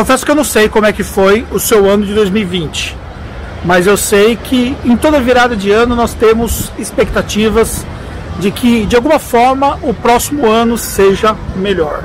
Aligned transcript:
confesso 0.00 0.24
que 0.24 0.30
eu 0.30 0.34
não 0.34 0.44
sei 0.44 0.66
como 0.66 0.86
é 0.86 0.94
que 0.94 1.04
foi 1.04 1.46
o 1.52 1.58
seu 1.58 1.86
ano 1.86 2.06
de 2.06 2.14
2020, 2.14 2.96
mas 3.66 3.86
eu 3.86 3.98
sei 3.98 4.34
que 4.34 4.74
em 4.82 4.96
toda 4.96 5.20
virada 5.20 5.54
de 5.54 5.70
ano 5.70 5.94
nós 5.94 6.14
temos 6.14 6.72
expectativas 6.78 7.84
de 8.38 8.50
que 8.50 8.86
de 8.86 8.96
alguma 8.96 9.18
forma 9.18 9.78
o 9.82 9.92
próximo 9.92 10.50
ano 10.50 10.78
seja 10.78 11.36
melhor. 11.54 12.02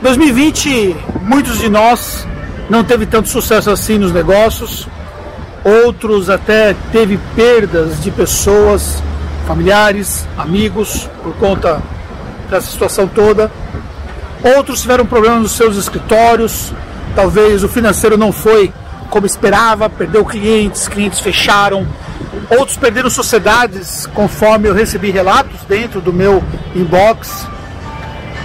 2020, 0.00 0.94
muitos 1.22 1.58
de 1.58 1.68
nós 1.68 2.24
não 2.70 2.84
teve 2.84 3.04
tanto 3.04 3.28
sucesso 3.28 3.68
assim 3.68 3.98
nos 3.98 4.12
negócios, 4.12 4.86
outros 5.64 6.30
até 6.30 6.72
teve 6.92 7.18
perdas 7.34 8.00
de 8.00 8.12
pessoas, 8.12 9.02
familiares, 9.44 10.24
amigos 10.38 11.10
por 11.20 11.34
conta 11.34 11.82
dessa 12.48 12.70
situação 12.70 13.08
toda. 13.08 13.50
Outros 14.56 14.82
tiveram 14.82 15.04
problemas 15.04 15.42
nos 15.42 15.52
seus 15.52 15.76
escritórios, 15.76 16.72
talvez 17.14 17.62
o 17.62 17.68
financeiro 17.68 18.16
não 18.16 18.32
foi 18.32 18.72
como 19.12 19.26
esperava, 19.26 19.90
perdeu 19.90 20.24
clientes, 20.24 20.88
clientes 20.88 21.20
fecharam. 21.20 21.86
Outros 22.48 22.78
perderam 22.78 23.10
sociedades, 23.10 24.06
conforme 24.14 24.68
eu 24.68 24.74
recebi 24.74 25.10
relatos 25.10 25.60
dentro 25.68 26.00
do 26.00 26.12
meu 26.12 26.42
inbox. 26.74 27.46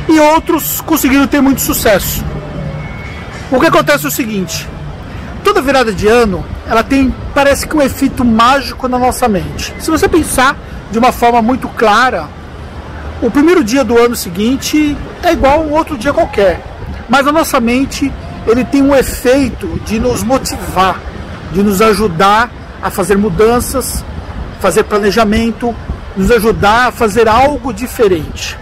E 0.10 0.20
outros 0.20 0.82
conseguiram 0.82 1.26
ter 1.26 1.42
muito 1.42 1.62
sucesso. 1.62 2.24
O 3.50 3.60
que 3.60 3.68
acontece 3.68 4.06
é 4.06 4.08
o 4.10 4.12
seguinte: 4.12 4.68
toda 5.42 5.62
virada 5.62 5.94
de 5.94 6.08
ano, 6.08 6.46
ela 6.70 6.84
tem, 6.84 7.14
parece 7.34 7.66
que 7.66 7.76
um 7.76 7.82
efeito 7.82 8.26
mágico 8.26 8.90
na 8.90 9.00
nossa 9.00 9.28
mente. 9.28 9.74
Se 9.80 9.90
você 9.90 10.08
pensar 10.08 10.58
de 10.92 11.00
uma 11.00 11.14
forma 11.14 11.42
muito 11.42 11.70
clara, 11.70 12.28
o 13.22 13.32
primeiro 13.32 13.64
dia 13.64 13.86
do 13.86 13.98
ano 13.98 14.16
seguinte 14.16 14.98
é 15.24 15.32
igual 15.32 15.62
a 15.62 15.64
um 15.64 15.72
outro 15.72 15.98
dia 15.98 16.12
qualquer, 16.12 16.62
mas 17.08 17.26
a 17.26 17.32
nossa 17.32 17.60
mente 17.60 18.12
ele 18.52 18.64
tem 18.64 18.82
um 18.82 18.96
efeito 18.96 19.68
de 19.86 20.00
nos 20.00 20.24
motivar, 20.24 21.00
de 21.52 21.64
nos 21.64 21.82
ajudar 21.82 22.52
a 22.82 22.90
fazer 22.90 23.18
mudanças, 23.18 24.04
fazer 24.60 24.84
planejamento, 24.84 25.76
nos 26.16 26.32
ajudar 26.32 26.88
a 26.88 26.92
fazer 26.92 27.28
algo 27.28 27.74
diferente. 27.74 28.58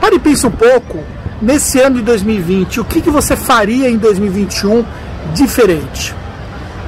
Pare 0.00 0.16
e 0.16 0.18
pense 0.18 0.46
um 0.46 0.50
pouco 0.50 1.02
nesse 1.40 1.80
ano 1.80 1.96
de 1.96 2.02
2020, 2.02 2.80
o 2.80 2.84
que, 2.84 3.00
que 3.00 3.10
você 3.10 3.36
faria 3.36 3.88
em 3.88 3.96
2021 3.96 4.84
diferente? 5.34 6.14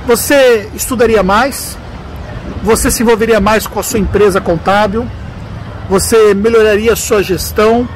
Você 0.06 0.68
estudaria 0.74 1.22
mais? 1.22 1.76
Você 2.62 2.90
se 2.90 3.02
envolveria 3.02 3.40
mais 3.40 3.66
com 3.66 3.78
a 3.78 3.82
sua 3.82 3.98
empresa 3.98 4.40
contábil? 4.40 5.06
você 5.88 6.34
melhoraria 6.34 6.92
a 6.92 6.96
sua 6.96 7.22
gestão, 7.22 7.88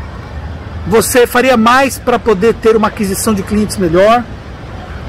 você 0.87 1.27
faria 1.27 1.57
mais 1.57 1.99
para 1.99 2.19
poder 2.19 2.55
ter 2.55 2.77
uma 2.77 2.89
aquisição 2.89 3.33
de 3.33 3.43
clientes 3.43 3.77
melhor, 3.77 4.25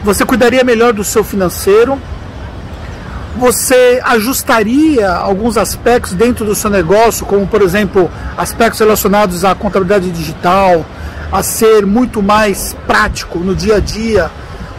você 0.04 0.26
cuidaria 0.26 0.64
melhor 0.64 0.94
do 0.94 1.04
seu 1.04 1.24
financeiro, 1.24 2.00
você 3.36 4.00
ajustaria 4.04 5.10
alguns 5.10 5.58
aspectos 5.58 6.14
dentro 6.14 6.46
do 6.46 6.54
seu 6.54 6.70
negócio, 6.70 7.26
como 7.26 7.48
por 7.48 7.62
exemplo 7.62 8.10
aspectos 8.38 8.80
relacionados 8.80 9.44
à 9.44 9.56
contabilidade 9.56 10.12
digital, 10.12 10.86
a 11.32 11.42
ser 11.42 11.86
muito 11.86 12.22
mais 12.22 12.76
prático 12.86 13.40
no 13.40 13.56
dia 13.56 13.78
a 13.78 13.80
dia. 13.80 14.30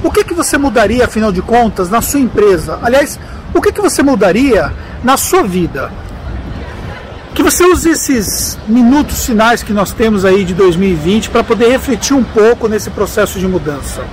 O 0.04 0.10
que, 0.10 0.22
que 0.22 0.34
você 0.34 0.56
mudaria, 0.56 1.06
afinal 1.06 1.32
de 1.32 1.42
contas, 1.42 1.90
na 1.90 2.00
sua 2.00 2.20
empresa? 2.20 2.78
Aliás, 2.82 3.18
o 3.52 3.60
que, 3.60 3.72
que 3.72 3.80
você 3.80 4.02
mudaria 4.02 4.72
na 5.02 5.16
sua 5.16 5.42
vida? 5.42 5.90
Que 7.34 7.42
você 7.42 7.64
use 7.64 7.90
esses 7.90 8.56
minutos 8.68 9.26
finais 9.26 9.60
que 9.60 9.72
nós 9.72 9.90
temos 9.90 10.24
aí 10.24 10.44
de 10.44 10.54
2020 10.54 11.30
para 11.30 11.42
poder 11.42 11.68
refletir 11.68 12.14
um 12.14 12.22
pouco 12.22 12.68
nesse 12.68 12.90
processo 12.90 13.40
de 13.40 13.48
mudança. 13.48 14.04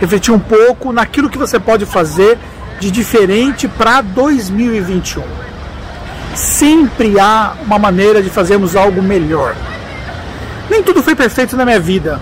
Refletir 0.00 0.32
um 0.32 0.38
pouco 0.38 0.92
naquilo 0.92 1.28
que 1.28 1.36
você 1.36 1.58
pode 1.58 1.84
fazer 1.84 2.38
de 2.78 2.88
diferente 2.90 3.66
para 3.66 4.00
2021. 4.00 5.24
Sempre 6.36 7.18
há 7.18 7.54
uma 7.66 7.80
maneira 7.80 8.22
de 8.22 8.30
fazermos 8.30 8.76
algo 8.76 9.02
melhor. 9.02 9.56
Nem 10.70 10.84
tudo 10.84 11.02
foi 11.02 11.16
perfeito 11.16 11.56
na 11.56 11.64
minha 11.64 11.80
vida, 11.80 12.20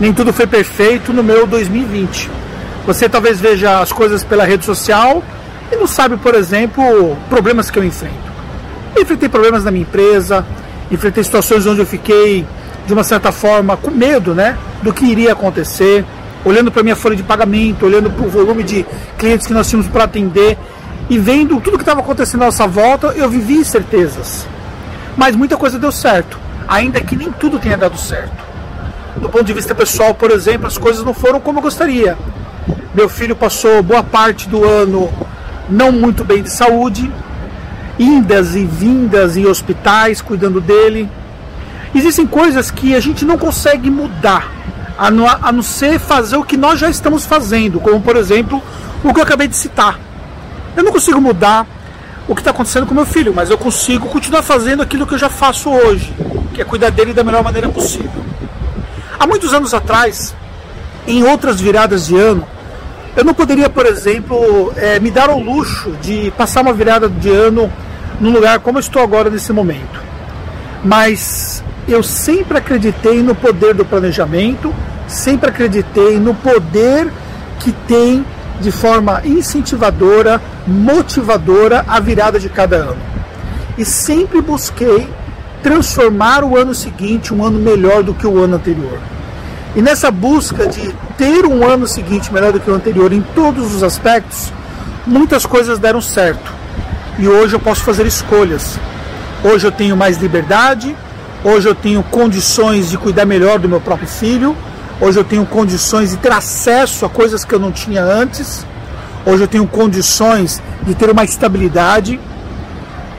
nem 0.00 0.12
tudo 0.12 0.32
foi 0.32 0.48
perfeito 0.48 1.12
no 1.12 1.22
meu 1.22 1.46
2020. 1.46 2.28
Você 2.86 3.08
talvez 3.08 3.40
veja 3.40 3.80
as 3.80 3.92
coisas 3.92 4.24
pela 4.24 4.44
rede 4.44 4.64
social 4.64 5.22
e 5.70 5.76
não 5.76 5.86
sabe, 5.86 6.16
por 6.16 6.34
exemplo, 6.34 7.16
problemas 7.28 7.70
que 7.70 7.78
eu 7.78 7.84
enfrento 7.84 8.25
enfrentei 9.02 9.28
problemas 9.28 9.64
na 9.64 9.70
minha 9.70 9.82
empresa, 9.82 10.44
enfrentei 10.90 11.22
situações 11.24 11.66
onde 11.66 11.80
eu 11.80 11.86
fiquei, 11.86 12.46
de 12.86 12.92
uma 12.92 13.04
certa 13.04 13.32
forma, 13.32 13.76
com 13.76 13.90
medo 13.90 14.34
né, 14.34 14.56
do 14.82 14.92
que 14.92 15.04
iria 15.04 15.32
acontecer, 15.32 16.04
olhando 16.44 16.70
para 16.70 16.80
a 16.80 16.84
minha 16.84 16.96
folha 16.96 17.16
de 17.16 17.22
pagamento, 17.22 17.86
olhando 17.86 18.10
para 18.10 18.24
o 18.24 18.30
volume 18.30 18.62
de 18.62 18.86
clientes 19.18 19.46
que 19.46 19.52
nós 19.52 19.68
tínhamos 19.68 19.90
para 19.90 20.04
atender 20.04 20.56
e 21.08 21.18
vendo 21.18 21.60
tudo 21.60 21.76
que 21.76 21.82
estava 21.82 22.00
acontecendo 22.00 22.42
à 22.42 22.46
nossa 22.46 22.66
volta, 22.66 23.08
eu 23.08 23.28
vivi 23.28 23.54
incertezas. 23.54 24.46
Mas 25.16 25.36
muita 25.36 25.56
coisa 25.56 25.78
deu 25.78 25.92
certo, 25.92 26.38
ainda 26.66 27.00
que 27.00 27.16
nem 27.16 27.30
tudo 27.30 27.58
tenha 27.58 27.76
dado 27.76 27.96
certo. 27.96 28.44
Do 29.16 29.28
ponto 29.28 29.44
de 29.44 29.52
vista 29.52 29.74
pessoal, 29.74 30.14
por 30.14 30.30
exemplo, 30.30 30.66
as 30.66 30.76
coisas 30.76 31.04
não 31.04 31.14
foram 31.14 31.40
como 31.40 31.58
eu 31.58 31.62
gostaria. 31.62 32.18
Meu 32.94 33.08
filho 33.08 33.36
passou 33.36 33.82
boa 33.82 34.02
parte 34.02 34.48
do 34.48 34.64
ano 34.64 35.10
não 35.68 35.90
muito 35.92 36.24
bem 36.24 36.42
de 36.42 36.50
saúde, 36.50 37.10
indas 37.98 38.54
e 38.54 38.64
vindas 38.64 39.36
em 39.36 39.46
hospitais 39.46 40.20
cuidando 40.20 40.60
dele. 40.60 41.08
Existem 41.94 42.26
coisas 42.26 42.70
que 42.70 42.94
a 42.94 43.00
gente 43.00 43.24
não 43.24 43.38
consegue 43.38 43.90
mudar, 43.90 44.50
a 44.98 45.10
não, 45.10 45.26
a 45.26 45.50
não 45.52 45.62
ser 45.62 45.98
fazer 45.98 46.36
o 46.36 46.44
que 46.44 46.56
nós 46.56 46.78
já 46.78 46.90
estamos 46.90 47.24
fazendo, 47.24 47.80
como 47.80 48.00
por 48.00 48.16
exemplo 48.16 48.62
o 49.02 49.14
que 49.14 49.20
eu 49.20 49.24
acabei 49.24 49.48
de 49.48 49.56
citar. 49.56 49.98
Eu 50.76 50.84
não 50.84 50.92
consigo 50.92 51.20
mudar 51.20 51.66
o 52.28 52.34
que 52.34 52.40
está 52.40 52.50
acontecendo 52.50 52.86
com 52.86 52.94
meu 52.94 53.06
filho, 53.06 53.32
mas 53.34 53.50
eu 53.50 53.56
consigo 53.56 54.08
continuar 54.08 54.42
fazendo 54.42 54.82
aquilo 54.82 55.06
que 55.06 55.14
eu 55.14 55.18
já 55.18 55.30
faço 55.30 55.70
hoje, 55.70 56.12
que 56.52 56.60
é 56.60 56.64
cuidar 56.64 56.90
dele 56.90 57.12
da 57.12 57.24
melhor 57.24 57.42
maneira 57.42 57.68
possível. 57.68 58.10
Há 59.18 59.26
muitos 59.26 59.54
anos 59.54 59.72
atrás, 59.72 60.34
em 61.06 61.24
outras 61.24 61.60
viradas 61.60 62.06
de 62.06 62.16
ano, 62.16 62.46
eu 63.16 63.24
não 63.24 63.32
poderia, 63.32 63.70
por 63.70 63.86
exemplo, 63.86 64.72
é, 64.76 65.00
me 65.00 65.10
dar 65.10 65.30
ao 65.30 65.40
luxo 65.40 65.92
de 66.02 66.30
passar 66.36 66.60
uma 66.60 66.74
virada 66.74 67.08
de 67.08 67.30
ano 67.30 67.72
num 68.20 68.30
lugar 68.30 68.60
como 68.60 68.78
eu 68.78 68.80
estou 68.80 69.02
agora 69.02 69.30
nesse 69.30 69.52
momento. 69.52 70.00
Mas 70.84 71.62
eu 71.88 72.02
sempre 72.02 72.58
acreditei 72.58 73.22
no 73.22 73.34
poder 73.34 73.74
do 73.74 73.84
planejamento, 73.84 74.74
sempre 75.06 75.50
acreditei 75.50 76.18
no 76.18 76.34
poder 76.34 77.12
que 77.60 77.72
tem 77.72 78.24
de 78.60 78.70
forma 78.70 79.20
incentivadora, 79.24 80.40
motivadora 80.66 81.84
a 81.86 82.00
virada 82.00 82.38
de 82.38 82.48
cada 82.48 82.76
ano. 82.76 83.02
E 83.76 83.84
sempre 83.84 84.40
busquei 84.40 85.08
transformar 85.62 86.44
o 86.44 86.56
ano 86.56 86.74
seguinte 86.74 87.34
um 87.34 87.44
ano 87.44 87.58
melhor 87.58 88.02
do 88.02 88.14
que 88.14 88.26
o 88.26 88.42
ano 88.42 88.56
anterior. 88.56 88.98
E 89.74 89.82
nessa 89.82 90.10
busca 90.10 90.66
de 90.66 90.94
ter 91.18 91.44
um 91.44 91.66
ano 91.66 91.86
seguinte 91.86 92.32
melhor 92.32 92.52
do 92.52 92.60
que 92.60 92.70
o 92.70 92.74
anterior 92.74 93.12
em 93.12 93.20
todos 93.34 93.74
os 93.74 93.82
aspectos, 93.82 94.50
muitas 95.06 95.44
coisas 95.44 95.78
deram 95.78 96.00
certo 96.00 96.56
e 97.18 97.26
hoje 97.26 97.54
eu 97.54 97.60
posso 97.60 97.82
fazer 97.82 98.06
escolhas. 98.06 98.78
Hoje 99.42 99.66
eu 99.66 99.72
tenho 99.72 99.96
mais 99.96 100.18
liberdade, 100.18 100.94
hoje 101.42 101.68
eu 101.68 101.74
tenho 101.74 102.02
condições 102.02 102.90
de 102.90 102.98
cuidar 102.98 103.24
melhor 103.24 103.58
do 103.58 103.68
meu 103.68 103.80
próprio 103.80 104.08
filho, 104.08 104.56
hoje 105.00 105.18
eu 105.18 105.24
tenho 105.24 105.46
condições 105.46 106.10
de 106.10 106.16
ter 106.16 106.32
acesso 106.32 107.06
a 107.06 107.08
coisas 107.08 107.44
que 107.44 107.54
eu 107.54 107.58
não 107.58 107.72
tinha 107.72 108.02
antes, 108.02 108.66
hoje 109.24 109.42
eu 109.42 109.48
tenho 109.48 109.66
condições 109.66 110.62
de 110.82 110.94
ter 110.94 111.10
uma 111.10 111.24
estabilidade, 111.24 112.20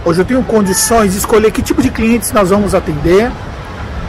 hoje 0.05 0.21
eu 0.21 0.25
tenho 0.25 0.43
condições 0.43 1.13
de 1.13 1.17
escolher 1.17 1.51
que 1.51 1.61
tipo 1.61 1.81
de 1.81 1.89
clientes 1.89 2.31
nós 2.31 2.49
vamos 2.49 2.75
atender, 2.75 3.31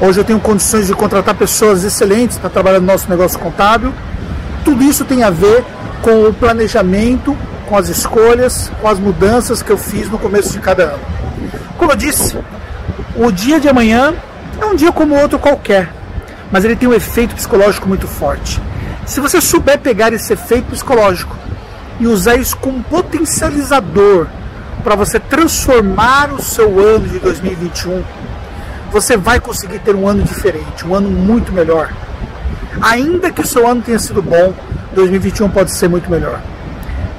hoje 0.00 0.20
eu 0.20 0.25
tenho 0.25 0.41
condições 0.41 0.87
de 0.87 0.93
contratar 0.93 1.34
pessoas 1.34 1.82
excelentes 1.84 2.37
para 2.37 2.50
trabalhar 2.50 2.81
no 2.81 2.87
nosso 2.87 3.09
negócio 3.09 3.38
contábil. 3.38 3.93
Tudo 4.65 4.82
isso 4.82 5.05
tem 5.05 5.23
a 5.23 5.31
ver 5.31 5.64
com 6.02 6.29
o 6.29 6.34
planejamento 6.34 7.37
com 7.69 7.76
as 7.76 7.88
escolhas, 7.88 8.73
com 8.81 8.88
as 8.88 8.99
mudanças 8.99 9.62
que 9.62 9.70
eu 9.70 9.76
fiz 9.76 10.09
no 10.09 10.19
começo 10.19 10.53
de 10.53 10.59
cada 10.59 10.85
ano. 10.85 11.03
Como 11.76 11.93
eu 11.93 11.97
disse, 11.97 12.37
o 13.15 13.31
dia 13.31 13.61
de 13.61 13.69
amanhã 13.69 14.15
é 14.61 14.65
um 14.65 14.75
dia 14.75 14.91
como 14.91 15.15
outro 15.15 15.38
qualquer, 15.38 15.93
mas 16.50 16.65
ele 16.65 16.75
tem 16.75 16.88
um 16.88 16.94
efeito 16.94 17.35
psicológico 17.35 17.87
muito 17.87 18.06
forte. 18.06 18.61
Se 19.06 19.20
você 19.20 19.41
souber 19.41 19.79
pegar 19.79 20.12
esse 20.12 20.32
efeito 20.32 20.70
psicológico 20.70 21.37
e 22.00 22.06
usar 22.06 22.37
isso 22.37 22.56
como 22.56 22.82
potencializador 22.85 24.26
para 24.82 24.97
você 24.97 25.20
transformar 25.20 26.32
o 26.32 26.43
seu 26.43 26.81
ano 26.81 27.06
de 27.06 27.19
2021, 27.19 28.03
você 28.91 29.17
vai 29.17 29.38
conseguir 29.38 29.81
ter 29.81 29.94
um 29.94 30.09
ano 30.09 30.23
diferente, 30.23 30.87
um 30.87 30.94
ano 30.94 31.11
muito 31.11 31.53
melhor. 31.53 31.93
Ainda 32.81 33.31
que 33.31 33.43
o 33.43 33.47
seu 33.47 33.69
ano 33.69 33.82
tenha 33.82 33.99
sido 33.99 34.23
bom, 34.23 34.55
2021 34.94 35.50
pode 35.50 35.73
ser 35.73 35.88
muito 35.88 36.11
melhor. 36.11 36.41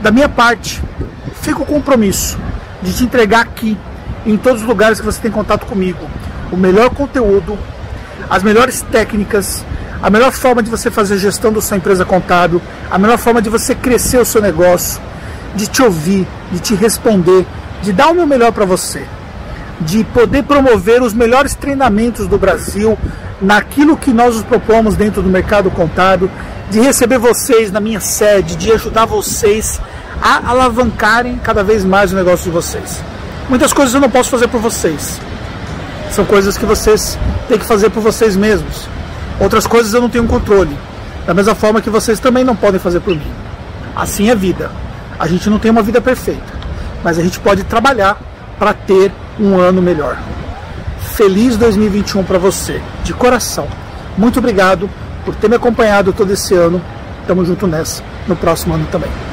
Da 0.02 0.12
minha 0.12 0.30
parte, 0.30 0.82
fica 1.42 1.62
o 1.62 1.66
compromisso 1.66 2.38
de 2.82 2.94
te 2.94 3.04
entregar 3.04 3.42
aqui, 3.42 3.78
em 4.26 4.38
todos 4.38 4.62
os 4.62 4.68
lugares 4.68 5.00
que 5.00 5.06
você 5.06 5.22
tem 5.22 5.32
contato 5.32 5.66
comigo, 5.66 6.00
o 6.52 6.58
melhor 6.58 6.90
conteúdo, 6.90 7.58
as 8.30 8.44
melhores 8.44 8.82
técnicas, 8.82 9.64
a 10.02 10.10
melhor 10.10 10.32
forma 10.32 10.64
de 10.64 10.70
você 10.70 10.90
fazer 10.90 11.18
gestão 11.18 11.52
da 11.52 11.62
sua 11.62 11.78
empresa 11.78 12.06
contábil, 12.06 12.62
a 12.90 12.98
melhor 12.98 13.18
forma 13.18 13.42
de 13.42 13.50
você 13.50 13.76
crescer 13.76 14.18
o 14.20 14.26
seu 14.26 14.42
negócio, 14.42 15.02
de 15.56 15.68
te 15.68 15.82
ouvir, 15.82 16.28
de 16.52 16.60
te 16.60 16.76
responder, 16.76 17.46
de 17.82 17.92
dar 17.92 18.10
o 18.10 18.14
meu 18.14 18.26
melhor 18.26 18.54
para 18.54 18.66
você, 18.66 19.04
de 19.82 20.04
poder 20.06 20.44
promover 20.44 21.02
os 21.02 21.14
melhores 21.14 21.56
treinamentos 21.56 22.28
do 22.28 22.38
Brasil 22.38 22.98
naquilo 23.42 23.98
que 23.98 24.14
nós 24.14 24.36
nos 24.36 24.44
propomos 24.44 24.96
dentro 24.96 25.22
do 25.22 25.30
mercado 25.30 25.70
contábil, 25.72 26.30
de 26.70 26.80
receber 26.80 27.18
vocês 27.18 27.72
na 27.72 27.80
minha 27.80 28.00
sede, 28.00 28.56
de 28.56 28.72
ajudar 28.72 29.06
vocês 29.06 29.82
a 30.22 30.50
alavancarem 30.50 31.40
cada 31.44 31.64
vez 31.64 31.84
mais 31.84 32.12
o 32.12 32.16
negócio 32.16 32.46
de 32.46 32.52
vocês. 32.52 33.02
Muitas 33.48 33.74
coisas 33.74 33.94
eu 33.94 34.02
não 34.02 34.10
posso 34.10 34.30
fazer 34.30 34.48
por 34.48 34.60
vocês. 34.60 35.20
São 36.12 36.26
coisas 36.26 36.58
que 36.58 36.66
vocês 36.66 37.18
têm 37.48 37.58
que 37.58 37.66
fazer 37.66 37.90
por 37.90 38.02
vocês 38.02 38.36
mesmos. 38.36 38.88
Outras 39.40 39.66
coisas 39.66 39.94
eu 39.94 40.02
não 40.02 40.10
tenho 40.10 40.26
controle. 40.26 40.78
Da 41.26 41.34
mesma 41.34 41.56
forma 41.56 41.82
que 41.82 41.90
vocês 41.90 42.20
também 42.20 42.44
não 42.44 42.56
podem 42.56 42.80
fazer 42.80 43.00
por 43.00 43.16
mim. 43.16 43.32
Assim 43.96 44.30
é 44.30 44.36
vida. 44.36 44.72
A 45.20 45.28
gente 45.28 45.50
não 45.50 45.60
tem 45.60 45.70
uma 45.70 45.82
vida 45.82 46.00
perfeita, 46.00 46.54
mas 47.04 47.20
a 47.20 47.22
gente 47.22 47.40
pode 47.40 47.64
trabalhar 47.64 48.18
para 48.58 48.74
ter 48.74 49.12
um 49.40 49.58
ano 49.60 49.82
melhor. 49.82 50.18
Feliz 51.16 51.58
2021 51.58 52.24
para 52.24 52.38
você, 52.38 52.82
de 53.04 53.14
coração. 53.14 53.68
Muito 54.18 54.40
obrigado 54.40 54.90
por 55.26 55.36
ter 55.36 55.50
me 55.50 55.56
acompanhado 55.56 56.14
todo 56.14 56.32
esse 56.32 56.54
ano. 56.54 56.82
Tamo 57.28 57.46
junto 57.46 57.68
nessa, 57.68 58.02
no 58.28 58.36
próximo 58.36 58.74
ano 58.74 58.88
também. 58.92 59.29